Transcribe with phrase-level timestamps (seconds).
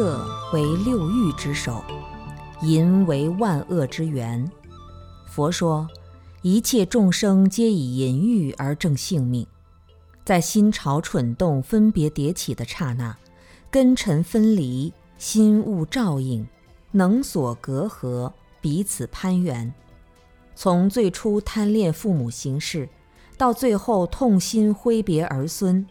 [0.00, 1.82] 色为六欲之首，
[2.62, 4.48] 淫为万恶之源。
[5.26, 5.88] 佛说，
[6.40, 9.44] 一切众生皆以淫欲而正性命，
[10.24, 13.18] 在心潮蠢动、分别迭起的刹那，
[13.72, 16.46] 根尘分离，心物照应，
[16.92, 19.74] 能所隔阂，彼此攀缘。
[20.54, 22.88] 从最初贪恋父母形式，
[23.36, 25.84] 到最后痛心挥别儿孙，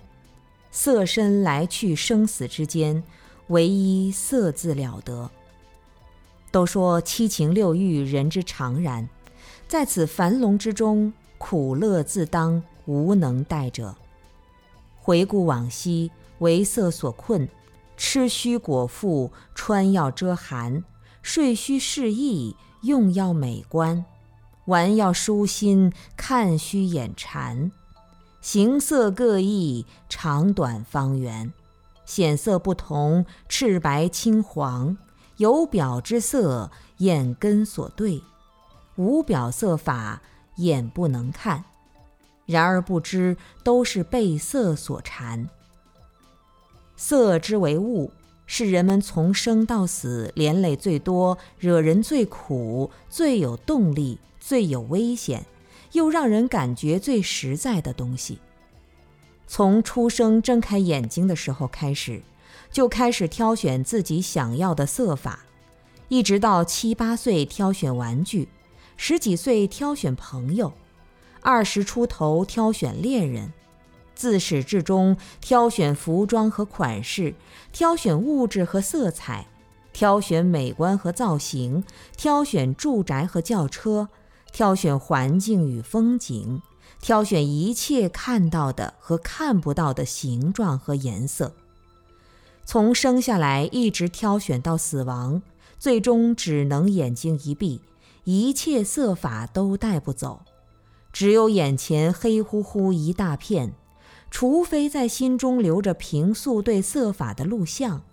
[0.71, 3.03] 色身来去生死之间，
[3.47, 5.29] 唯一色字了得。
[6.51, 9.07] 都说七情六欲，人之常然，
[9.67, 13.95] 在此樊笼之中，苦乐自当，无能待者。
[14.97, 17.47] 回顾往昔，为色所困，
[17.95, 20.83] 吃须果腹，穿要遮寒，
[21.21, 24.03] 睡须适意，用要美观。
[24.65, 27.71] 玩要舒心，看须眼馋，
[28.41, 31.53] 形色各异，长短方圆，
[32.07, 34.97] 显色不同，赤白青黄，
[35.37, 38.23] 有表之色，眼根所对；
[38.95, 40.23] 无表色法，
[40.55, 41.63] 眼不能看。
[42.47, 45.47] 然而不知，都是被色所缠。
[46.95, 48.11] 色之为物，
[48.47, 54.17] 是人们从生到死连累最多、惹人最苦、最有动力。
[54.39, 55.45] 最有危险，
[55.91, 58.39] 又让人感觉最实在的东西。
[59.47, 62.21] 从出生睁开眼睛的时候开始，
[62.69, 65.45] 就开始挑选自己想要的色法，
[66.09, 68.49] 一直到七八岁挑选玩具，
[68.97, 70.73] 十几岁挑选朋友，
[71.41, 73.53] 二十出头挑选恋人，
[74.13, 77.33] 自始至终挑选服装和款式，
[77.71, 79.47] 挑选物质和色彩，
[79.93, 81.83] 挑选美观和造型，
[82.17, 84.09] 挑选住宅和轿车。
[84.53, 86.61] 挑选环境与风景，
[86.99, 91.53] 挑选一切看到的和看不到的形状和颜色。
[92.65, 95.41] 从生下来一直挑选到死亡，
[95.79, 97.81] 最终只能眼睛一闭，
[98.25, 100.41] 一切色法都带不走，
[101.13, 103.73] 只有眼前黑乎乎一大片，
[104.29, 108.03] 除非在心中留着平素对色法的录像。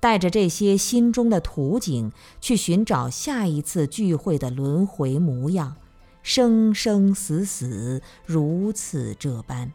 [0.00, 2.10] 带着这些心中的图景，
[2.40, 5.76] 去寻找下一次聚会的轮回模样，
[6.22, 9.72] 生生死死如此这般。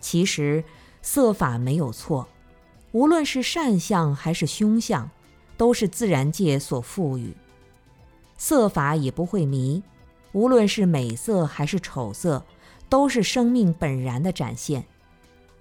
[0.00, 0.64] 其实
[1.00, 2.28] 色法没有错，
[2.90, 5.10] 无论是善相还是凶相，
[5.56, 7.34] 都是自然界所赋予。
[8.36, 9.82] 色法也不会迷，
[10.32, 12.44] 无论是美色还是丑色，
[12.88, 14.84] 都是生命本然的展现。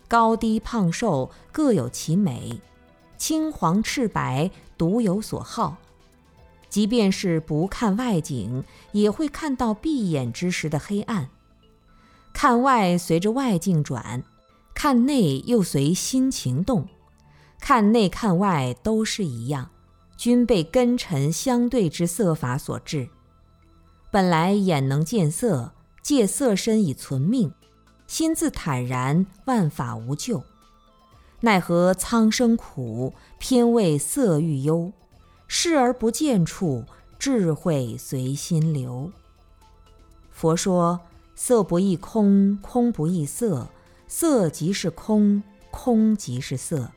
[0.08, 2.60] 高低胖瘦各有其美。
[3.18, 5.78] 青黄赤白独有所好，
[6.72, 11.30] 即便是不看外景，也会看到闭眼之时的黑暗。
[12.34, 14.24] 看外随着外境转，
[14.74, 16.88] 看内又随心情动。
[17.59, 19.70] 看内看外都是一样，
[20.16, 23.09] 均被根尘相对之色法所致。
[24.09, 27.53] 本来眼能见色，借色身以存命，
[28.08, 30.42] 心自坦然，万法无救。
[31.42, 34.94] 奈何苍生苦，偏为色欲忧。
[35.54, 36.86] 视而不见处，
[37.20, 39.12] 智慧随心流。
[40.32, 41.02] 佛说：
[41.36, 43.68] 色不异空，空不异色，
[44.08, 46.90] 色即是空，空即是色。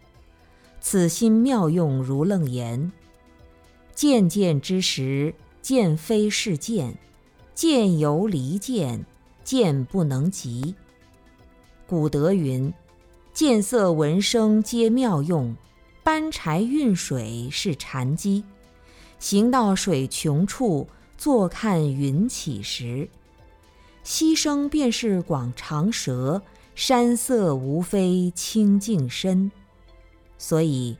[0.81, 2.93] 此心妙用如楞严。
[3.93, 6.97] 见见之时，见非是见，
[7.57, 9.05] 见犹离见，
[9.43, 10.77] 见不能及。
[11.89, 12.73] 古德云。
[13.33, 15.57] 见色闻声皆妙用，
[16.05, 18.45] 搬柴运水是禅机。
[19.19, 20.87] 行到水穷处，
[21.17, 23.09] 坐看云起时。
[24.03, 26.43] 溪声便是广长舌，
[26.75, 29.51] 山色无非清净身。
[30.37, 30.99] 所以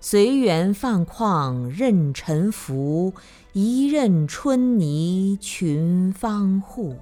[0.00, 3.14] 随缘放旷任沉浮，
[3.54, 6.98] 一任春泥群芳护。